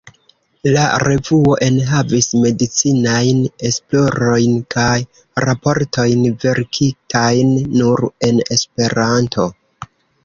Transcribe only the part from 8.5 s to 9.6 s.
Esperanto.